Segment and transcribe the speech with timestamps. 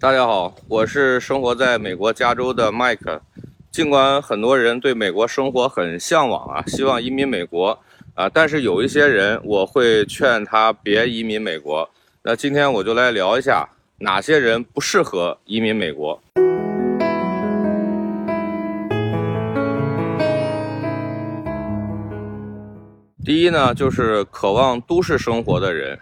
[0.00, 3.20] 大家好，我是生活在美国加州的麦克。
[3.70, 7.78] 尽管很多人对美国生活很向往啊，希望移民美国
[8.14, 11.86] 啊，但是有一些人我会劝他别移民美国。
[12.22, 13.68] 那今天我就来聊一下
[13.98, 16.18] 哪些人不适合移民美国。
[23.22, 25.98] 第一呢，就是渴望都市生活的人。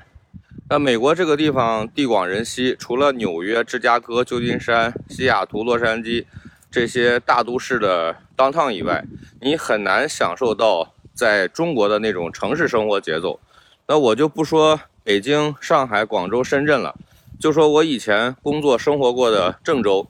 [0.70, 6.26] 那美国这个地方地广人稀，除了纽约、芝加哥、旧金山、西雅图、洛杉矶
[6.70, 9.02] 这些大都市的当趟以外，
[9.40, 13.40] 你很难享受到在中国的那种城市生活节奏。
[13.86, 16.94] 那我就不说北京、上海、广州、深圳了，
[17.40, 20.06] 就说我以前工作生活过的郑州。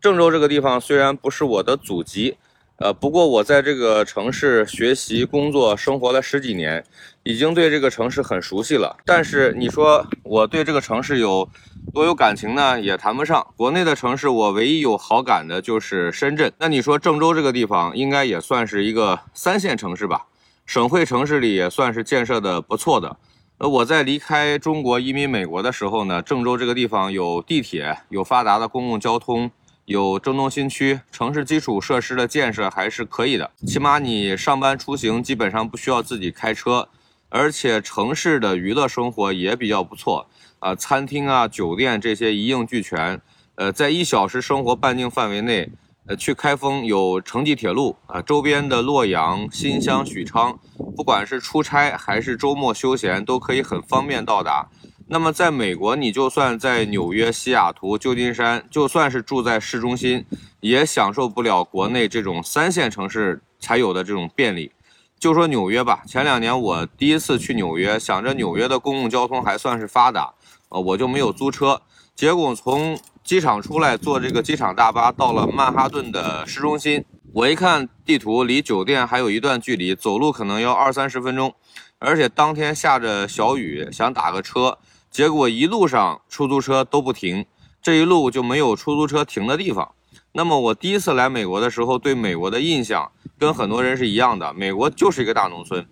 [0.00, 2.36] 郑州这个地方虽然不是我的祖籍。
[2.78, 6.84] 呃，不过我在这个城市学习、工作、生活了十几年，
[7.22, 8.94] 已经对这个城市很熟悉了。
[9.06, 11.48] 但是你说我对这个城市有
[11.94, 12.78] 多有感情呢？
[12.78, 13.46] 也谈不上。
[13.56, 16.52] 国内的城市，我唯一有好感的就是深圳。
[16.58, 20.26] 那你说郑州这个地方，应该也算是一个三线城市吧？
[20.66, 23.16] 省会城市里也算是建设的不错的。
[23.56, 29.50] 呃，我在离开中国移民美国的时候呢，郑州这个地方有地铁，有发达的公共交通。
[29.86, 36.88] 有郑东新区，城市基础设施的建设还是可以的，起码你上班出行基本上不需要自己开车，
[37.28, 43.20] 而且城市的娱乐生活也比较不错啊，餐厅啊、酒店这些一应俱全。
[43.54, 45.70] 呃，在一小时生活半径范围内，
[46.08, 50.58] 呃，去开封有城际铁路啊，周边的洛阳、新乡、许昌，
[50.96, 54.68] 不管是出差还是周末休闲，都可以很方便到达。
[55.08, 60.24] 那么，在美国，你就算在纽约、西雅图、旧金山，就算是住在市中心，
[60.58, 64.72] 也享受不了国内这种三线城市才有的这种便利。
[65.16, 70.34] 就说纽约吧，前两年我第一次去纽约，想着纽约的公共交通还算是发达，
[70.70, 71.80] 呃，我就没有租车。
[72.16, 81.54] 结果从机场出来，坐这个机场大巴到了曼哈顿的市中心，我一看地图，离酒店还有一段距离，走路可能要二三十分钟，
[82.00, 84.76] 而且当天下着小雨，想打个车。
[85.10, 87.46] 结果一路上出租车都不停，
[87.80, 89.92] 这一路就没有出租车停的地方。
[90.32, 95.86] 那么我第一次来美国的时候，对美国的印象跟很多人是一样的，美国就是一个大农村，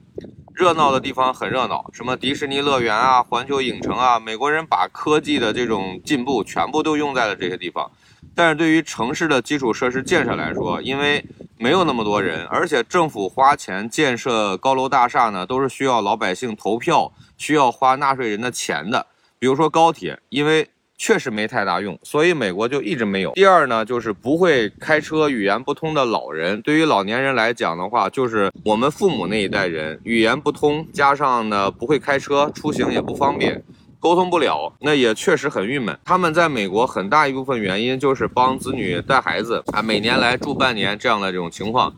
[0.54, 7.90] 热闹的地方很热闹，什么迪士尼乐园啊、环球影城啊，美国人把科技的这种进步全部都用在了这些地方。
[8.34, 11.24] 但是对于城市的基础设施建设来说，因为
[11.58, 19.06] 没有那么多人，而且政府花钱建设高楼大厦呢，都是需要老百姓投票，需要花纳税人的钱的。
[19.38, 23.32] 比如说高铁，因为确实没太大用，所以美国就一直没有。
[23.32, 26.62] 第二呢，就是不会开车、语言不通的老人。
[26.62, 33.62] 对于老年人来讲的话，就是我们父母那一代人，语言不通，加上呢不会开车，出行也不方便，
[34.04, 35.98] 沟通不了，那也确实很郁闷。
[36.04, 41.90] 他们在美国很大一部分原因就是帮子女带孩子啊，每年来住半年这样的这种情况。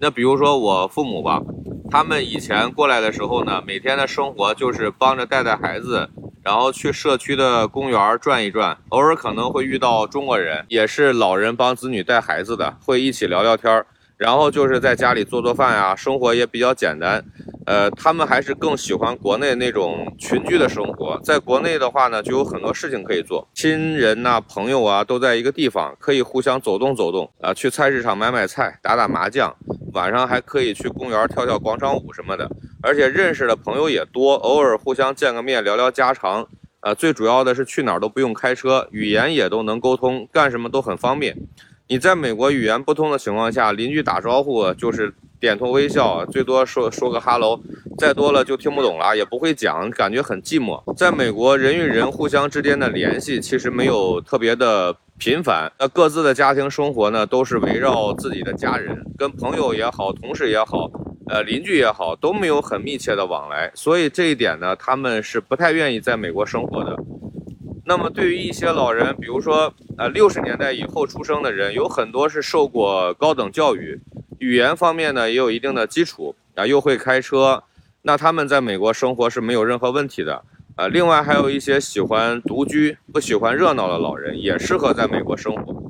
[0.00, 1.40] 那比如说我父母吧，
[1.88, 6.10] 他们以前过来的时候呢，每天的生活就是帮着带带孩子。
[6.42, 13.86] 然后去社区的公园转一转，偶尔可能会遇到中国人，也是老人帮子女带孩子的，会一起聊聊天儿。
[14.22, 17.24] 然后就是在家里做做饭呀，生活也比较简单。
[17.66, 21.18] 呃，他们还是更喜欢国内那种群居的生活。
[21.24, 29.52] 在国内的话呢，就有很多事情可以做，亲人呐、朋友啊都在一个地方，可以互相走动走动啊，去菜市场买买菜、打打麻将，
[29.92, 32.48] 晚上还可以去公园跳跳广场舞什么的。
[32.80, 36.46] 而且认识的朋友也多，偶尔互相见个面聊聊家常。
[36.78, 41.36] 啊，最主要的是去哪儿都不用开车，语言也都能沟通，干什么都很方便。
[41.88, 47.60] 你在美国语言不通的情况下，邻居打招呼就是点头微笑，最多说说个 hello，
[47.98, 50.80] 再多了就听不懂了，也不会讲，感觉很寂寞。
[50.96, 60.90] 在美国，人与人互相之间的联系其实没有特别的频繁，那各自的家庭生活呢，都是围绕自己的家人，跟朋友也好，同事也好，
[61.28, 66.96] 呃，邻居也好，都没有很密切的往来，所以这一点呢，他们是不太愿意在美国生活的。
[67.84, 74.00] 那么对于一些老人，比如说，呃，六十年代以后出生的人，有很多是受过高等教育，
[74.38, 77.62] 语言方面呢也有一定的基础啊，又会开车，
[78.02, 80.42] 那他们在美国生活是没有任何问题的
[80.76, 80.88] 啊。
[80.88, 85.82] 另外还有一些喜欢独居、不喜欢热闹的老人，也适合在美国生活。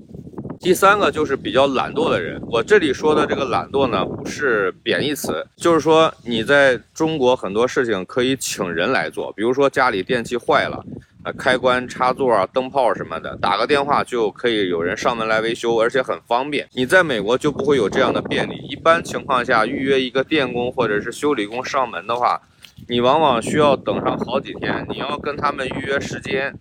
[0.58, 10.84] 第三个就是比较懒惰的人，我这里说的这个懒惰呢，不是贬义词，就是说你在中国很多事情可以请人来做，比如说家里电器坏了。
[11.24, 16.68] 啊，开关、插座啊、灯泡什么的，打个电话就可以有人上门来维修，而且很方便。
[16.72, 18.56] 你在美国就不会有这样的便利。
[18.68, 22.40] 一般情况下，预约一个电工或者是修理工上门的话，
[22.88, 24.84] 你往往需要等上好几天。
[24.88, 26.52] 你要跟他们预约时间，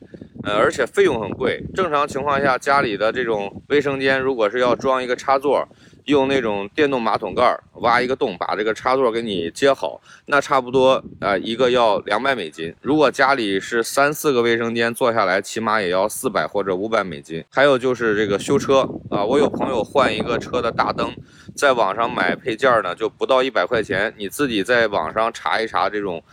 [0.43, 1.63] 呃，而且费用很贵。
[1.73, 5.67] 正常情况下，家里的这种卫生间如果是要装一个插座。
[6.05, 12.73] 用那种电动马桶盖挖一个洞，把这个插座给你接好，那差不多啊，一个要两百美金。
[12.81, 17.43] 如果家里是三四个卫生间，做下来起码也要四百或者五百美金。
[17.49, 21.15] 还有就是这个修车啊，我有朋友换一个车的大灯，
[21.55, 24.13] 在网上买配件呢，就不到一百块钱。
[24.17, 26.23] 你自己在网上查一查这种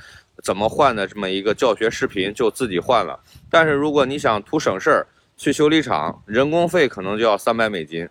[0.43, 3.20] 怎么换的这么一个教学视频，就自己换了。
[3.50, 5.06] 但是如果你想图省事儿，
[5.37, 8.09] 去修理厂，人工费可能就要三百美金。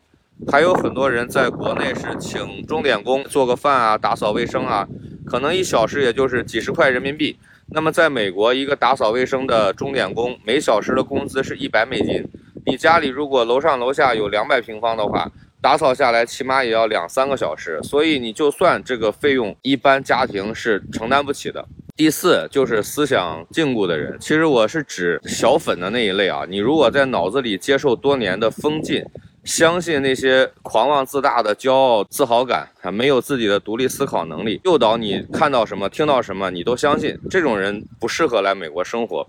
[0.50, 4.88] 还有很多人在国内是请钟点工做个饭啊，打扫卫生啊，
[5.26, 7.38] 可能一小时也就是几十块人民币。
[7.72, 12.24] 那么在美国，一个打扫卫生的钟点工每小时的工资是一百美金。
[12.66, 15.30] 你家里如果楼上楼下有两百平方的话，
[15.60, 17.82] 打扫下来起码也要两三个小时。
[17.84, 21.66] 所以你就算这个费用，一般家庭是承担不起的。
[21.98, 26.46] 第四就是思想禁锢的人，其实我是指小粉的那一类啊。
[26.48, 29.04] 你如果在脑子里接受多年的封禁。
[29.48, 39.26] 相信那些狂妄自大的骄傲自豪感啊，没有自己的独立思考能力，诱导你看到什么听到什么你都相信，这种人不适合来美国生活，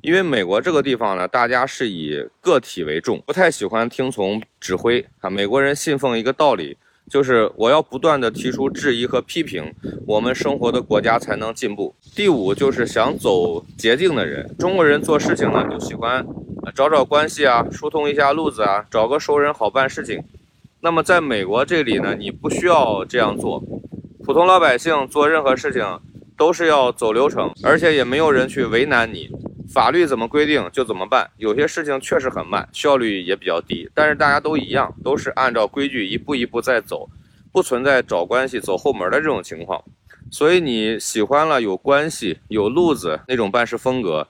[0.00, 5.30] 因为美国这个地方呢，大家是以个体为重，不太喜欢听从指挥啊。
[5.30, 6.76] 美国人信奉一个道理，
[7.08, 9.72] 就是我要不断的提出质疑和批评，
[10.04, 11.94] 我们生活的国家才能进步。
[12.16, 16.26] 第五就是想走捷径的人，中国人做事情呢就喜欢。
[16.74, 20.22] 找找关系啊，疏通一下路子啊，找个熟人好办事情。
[20.80, 23.62] 那么在美国这里呢，你不需要这样做。
[24.24, 26.00] 普通老百姓做任何事情
[26.36, 29.30] 都是要走流程，而且也没有人去为难你。
[29.72, 31.30] 法律怎么规定就怎么办。
[31.36, 37.08] 有些事情确实很慢，效率也比较低，但是大家都一样，都是按照规矩一步一步在走，
[37.52, 39.82] 不存在找关系走后门的这种情况。
[40.30, 44.26] 所以你喜欢了有关系、有路子那种办事风格。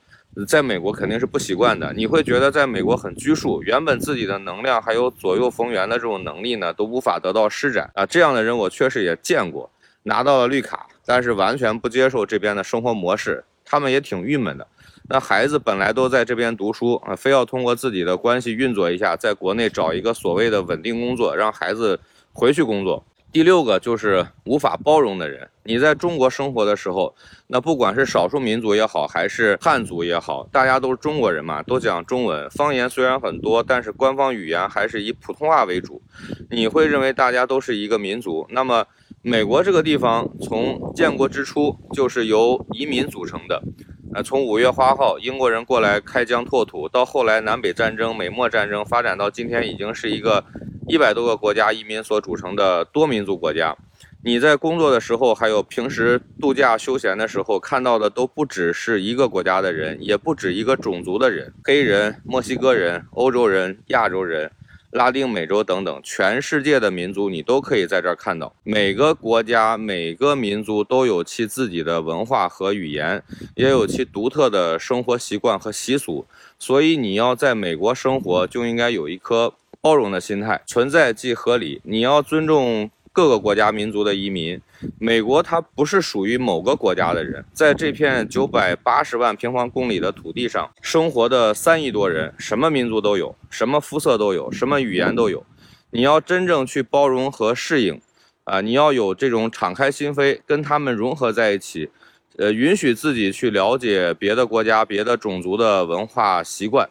[0.47, 8.07] 在美国肯定是不习惯的，你会觉得在美国很拘束，原本自己的能量还有左右逢源的这种能力呢，都无法得到施展啊。
[8.07, 9.69] 这样的人我确实也见过，
[10.05, 14.67] 拿到了绿卡，但是完全不接受这边的生活模式，他们也挺郁闷的。
[15.09, 21.99] 那孩子本来都在这边读书啊，非要通过自己的关系运作一下，在国内找一个所谓的稳定工作，让孩子
[22.33, 23.05] 回去工作。
[23.33, 25.49] 第六个就是无法包容的人。
[25.63, 27.15] 你在中国生活的时候，
[27.47, 32.51] 那不管是少数民族也好，还是汉族也好，大家都是中国人嘛，都讲中文。
[32.51, 36.03] 方言虽然很多，但是官方语言还是以普通话为主。
[36.51, 38.45] 你会认为大家都是一个民族。
[38.51, 38.85] 那么，
[39.23, 43.63] 美国这个地方从建国之初就是由移民组成的。
[44.13, 50.45] 呃，从五月花号英国人过来开疆拓土，到后来南北战争、美墨战争，发展到今天已经是一个。
[50.91, 53.77] 一百多个国家移民所组成的多民族国家，
[54.25, 64.51] 你在工作的时候，还有平时度假休闲的时候，看到的都不只是一个国家的人，也不止一个种族的人，黑人、墨西哥人、欧洲人、亚洲人、
[64.91, 68.53] 拉丁美洲等等，全世界的民族你都可以在这儿看到。
[68.65, 73.23] 每个国家、每个民族都有其自己的文化和语言，
[73.55, 76.27] 也有其独特的生活习惯和习俗，
[76.59, 79.55] 所以你要在美国生活，就应该有一颗。
[79.81, 81.81] 包容的心态存在即合理。
[81.85, 84.61] 你要尊重各个国家民族的移民。
[84.99, 95.45] 美国它不是属于某个国家的人，在这片九百八十万平方公里的土地上生活的三亿多人，什么民族都有，什么肤色都有，什么语言都有。
[95.91, 98.01] 你要真正去包容和适应，
[98.45, 101.91] 啊，你要有这种敞开心扉，跟他们融合在一起，
[102.39, 106.89] 呃，允许自己去了解别的国家、别的种族的文化习惯。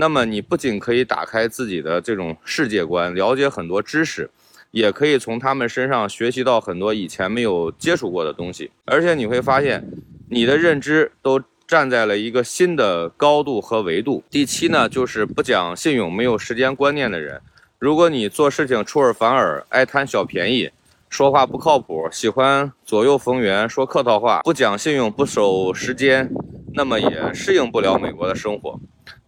[0.00, 4.30] 那么你不仅可以打开自己的这种世界观，了解很多知识，
[4.70, 8.70] 也可以从他们身上学习到很多以前没有接触过的东西。
[8.84, 9.84] 而且你会发现，
[10.28, 14.22] 你的认知都站在了一个新的高度和维度。
[14.30, 17.40] 第七呢，就是不讲信用、没有时间观念的人。
[17.80, 20.70] 如果你做事情出尔反尔，爱贪小便宜，
[21.08, 26.30] 说话不靠谱，喜欢左右逢源，说客套话，不讲信用，不守时间，
[26.74, 28.78] 那么也适应不了美国的生活。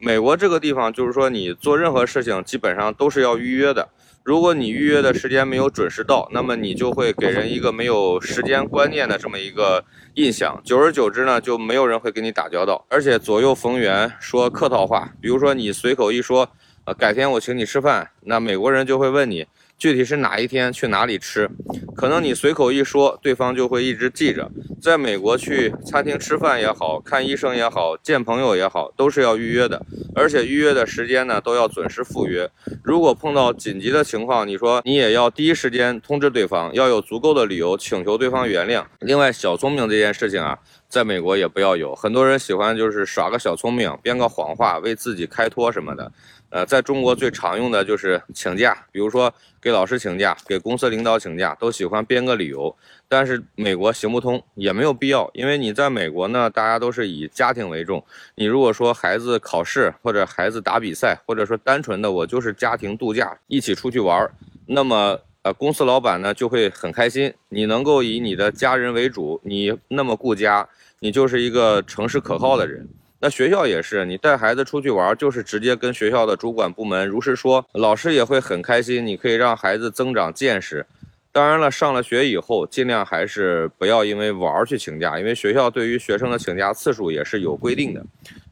[0.03, 3.91] 美国这个地方，就是说你做任何事情基本上都是要预约的。
[4.23, 10.59] 如果你预约的时间没有准时到，那么你就会给人一个没有时间观念的这么一个印象。
[10.65, 12.87] 久而久之呢，就没有人会跟你打交道。
[12.89, 16.49] 而且左右逢源说客套话，比如说你随口一说，
[16.87, 19.47] 呃，改天我请你吃饭，那美国人就会问你
[19.79, 21.49] 具体是哪一天去哪里吃，
[21.97, 24.51] 可能你随口一说，对方就会一直记着。
[24.81, 29.85] 在美国去餐厅吃饭也好看医生也好见朋友也好，都是要预约的，
[30.15, 32.51] 而且预约的时间呢都要准时赴约。
[32.83, 38.85] 如果碰到紧急的情况，你说你也要第一时间通知对方，要有足够的理由请求对方原谅。
[39.01, 40.59] 另外，小聪明这件事情啊。
[40.89, 46.11] 在美国也不要有很多人喜欢就是耍个小聪明，编个谎话为自己开脱什么的。
[46.49, 52.75] 呃，在中国最常用的就是请假，比如说给老师请假，给公司领导请假，都喜欢编个理由。
[53.09, 58.03] 但是美国行不通，也没有必要，因为你在美国呢，大家都是以家庭为重。
[58.37, 64.31] 你如果说孩子考试或者孩子打比赛，或者说单纯的我就是家庭度假，一起出去玩，
[64.67, 65.21] 那么。
[65.43, 72.87] 呃，公司老板呢就会很开心，你能够以你的家人为主，你那么顾家，你就是一个诚实可靠的人。
[73.23, 80.87] 那学校也是，你带孩子出去玩，就是直接跟学校的主管部门如实说，老师也会很开心，你可以让孩子增长见识。
[81.31, 88.03] 当然了，上了学以后，尽量还是不要因为玩去请假，因为学校对于学生的请假次数也是有规定的。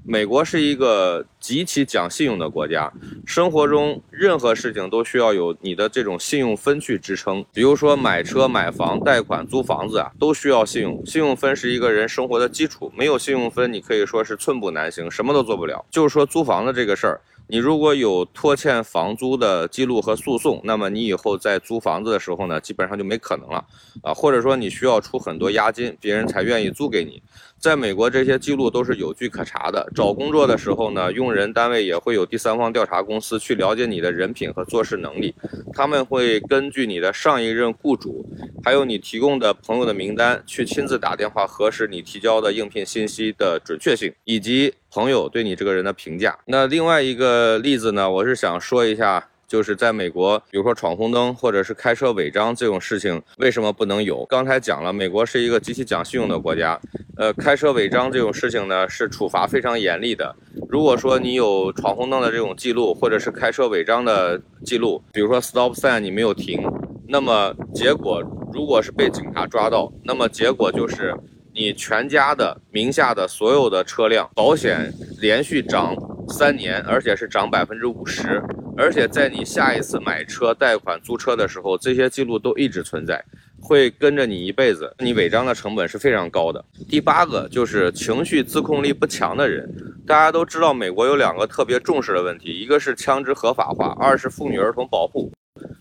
[0.04, 2.90] 美国是一个极其讲信用的国家，
[3.26, 7.44] 生活中任何事情都需要有你的这种信用分去支撑。
[7.52, 11.04] 比如说买车、买房、贷款、租房子啊，都需要信用。
[11.04, 15.84] 信用分是一个人生活的基础，没有信用分，你可以说是寸步难行，什么都做不了。
[15.90, 17.20] 就是说租房子这个事儿。
[17.50, 23.64] 你如果有拖欠房租的记录和诉讼，那么你以后在租房子的时候呢，基本上就没可能了
[24.02, 27.22] 啊，或者说你需要出很多押金，别人才愿意租给你。
[27.60, 29.90] 在美国，这些记录都是有据可查的。
[29.94, 35.34] 找工作的时候呢，用人单位也会有第三方调查公司去了解你的人品和做事能力。
[35.72, 38.24] 他们会根据你的上一任雇主，
[38.64, 46.38] 还有你提供的朋友的名单，去亲自打电话核实你提交的应聘信息的准确性，以及朋友对你这个人的评价。
[46.46, 49.28] 那另外一个例子呢，我是想说一下。
[49.48, 54.26] 就是在美国，比如说闯红灯或者是开车违章这种事情，为什么不能有？
[54.26, 56.78] 刚才讲了，美国是一个极其讲信用的国家，
[57.16, 60.36] 呃，开车违章这种事情呢，是处罚非常严厉的。
[60.68, 66.62] 如果说你有闯红灯的这种记录，或者是开车违章的记录，比如说 stop sign 你没有停，
[67.08, 71.16] 那么结果如果是被警察抓到，那么结果就是
[71.54, 75.96] 你全家的名下的所有的车辆保险连续涨
[76.28, 78.42] 三年，而且是涨百分之五十。
[78.78, 83.20] 而且在你下一次买车、贷款、租车的时候，这些记录都一直存在，
[83.60, 84.94] 会跟着你一辈子。
[85.00, 86.64] 你违章的成本是非常高的。
[86.88, 89.68] 第八个就是情绪自控力不强的人。
[90.06, 95.32] 大家都知道，美国有两个特别重视的问题，一个是枪支合法化，二是妇女儿童保护。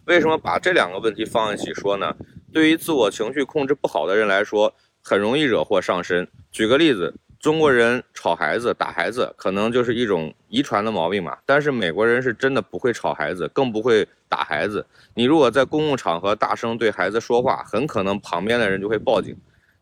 [0.06, 2.16] 为什么把这两个问题放一起说呢？
[2.52, 4.74] 对于自我情绪控制不好的人来说，
[5.04, 6.28] 很容易惹祸上身。
[6.52, 7.14] 举个例子。
[7.48, 11.38] 中国人吵孩子、打孩子，可能就是一种遗传的毛病嘛。
[11.46, 14.86] 但是美国人是真的不会吵孩子，更不会打孩子。
[15.14, 19.34] 你如果在公共场合大声对孩子说话，很可能旁边的人就会报警。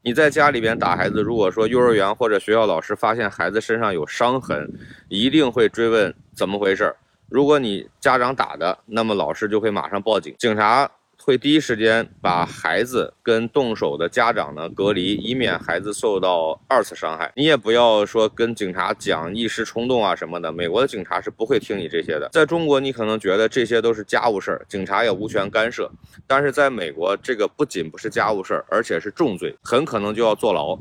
[0.04, 4.72] 你在家里边打孩子，如果说幼儿园或者学校老师发现孩子身上有伤痕，
[5.08, 6.96] 一定会追问怎么回事。
[7.30, 10.88] 如果你家长打的，那么老师就会马上报警，警察。
[11.18, 17.32] 会第一时间把孩子跟动手的家长呢隔离，以免孩子受到二次伤害。
[17.36, 22.30] 你也不要说跟警察讲一时冲动啊什么的，美国的警察是不会听你这些的。
[22.32, 25.90] 在中国，你可能觉得这些都是家务事儿，警察也无权干涉。
[26.28, 30.78] 但是在美国，这个不仅不是家务事儿，而且是重罪，很可能就要坐牢。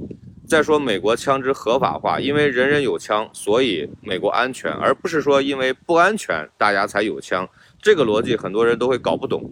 [0.47, 7.49] 再说美国枪支合法化，因为人人有枪，所以美国安全，而不是说因为不安全大家才有枪。
[7.85, 9.45] 这个逻辑很多人都会搞不懂。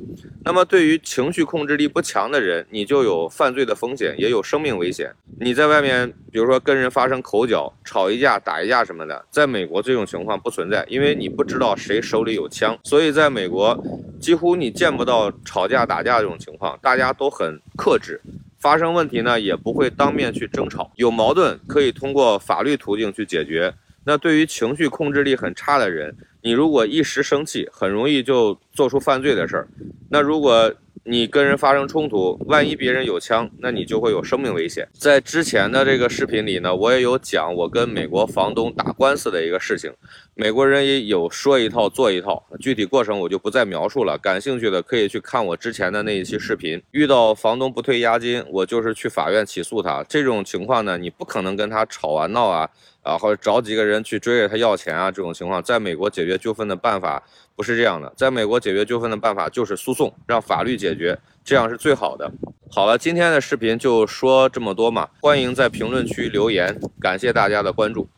[0.42, 5.12] 那么对于情绪控制力不强的人，你就有犯罪的风险，也有生命危险。
[5.38, 13.78] 你在外面，比如说跟人发生口角、吵一架、打一架什么的，在美国这种情况不存在，因为你不知道谁手里有枪，所以在美国
[14.18, 18.18] 几乎你见不到吵架打架这种情况，大家都很克制。
[18.58, 23.74] 发生问题呢，也不会当面去争吵，有矛盾可以通过法律途径去解决。
[24.04, 29.68] 那对于情绪控制力很差的人，你如果一时生气，很容易就做出犯罪的事儿。
[30.10, 34.86] 那如果你跟人发生冲突，万一别人有枪，那你就会有生命危险。
[34.92, 39.92] 在之前的这个视频里呢，我也有讲我跟美国房东打官司的一个事情，
[40.34, 44.16] 美国人也有说一套做一套，具体过程我就不再描述了。
[44.16, 46.80] 感兴趣的可以去看我之前的那一期视频。
[46.92, 50.04] 遇到房东不退押金，我就是去法院起诉他。
[50.08, 52.70] 这种情况呢，你不可能跟他吵啊闹啊。
[53.02, 57.20] 啊，或者找几个人去追着他要钱啊，这种情况，在美国解决纠纷的办法
[57.62, 62.28] 不是这样的，在美国解决纠纷的办法就是诉讼，让法律解决，这样是最好的。
[62.68, 68.08] 好了，今天的视频就说这么多嘛，欢迎在评论区留言，感谢大家的关注。